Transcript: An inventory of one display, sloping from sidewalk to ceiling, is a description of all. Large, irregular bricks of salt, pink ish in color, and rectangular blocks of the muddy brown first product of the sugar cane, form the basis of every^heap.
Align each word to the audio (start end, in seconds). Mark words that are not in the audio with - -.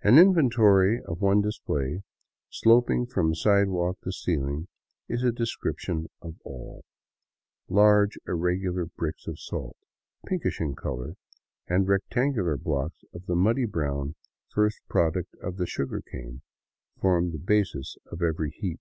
An 0.00 0.16
inventory 0.16 1.02
of 1.04 1.20
one 1.20 1.42
display, 1.42 2.02
sloping 2.48 3.04
from 3.04 3.34
sidewalk 3.34 3.98
to 4.04 4.10
ceiling, 4.10 4.68
is 5.06 5.22
a 5.22 5.32
description 5.32 6.08
of 6.22 6.36
all. 6.44 6.82
Large, 7.68 8.16
irregular 8.26 8.86
bricks 8.86 9.26
of 9.26 9.38
salt, 9.38 9.76
pink 10.26 10.46
ish 10.46 10.62
in 10.62 10.76
color, 10.76 11.12
and 11.68 11.86
rectangular 11.86 12.56
blocks 12.56 13.04
of 13.12 13.26
the 13.26 13.36
muddy 13.36 13.66
brown 13.66 14.14
first 14.48 14.80
product 14.88 15.34
of 15.42 15.58
the 15.58 15.66
sugar 15.66 16.00
cane, 16.00 16.40
form 16.98 17.30
the 17.30 17.38
basis 17.38 17.98
of 18.10 18.20
every^heap. 18.20 18.80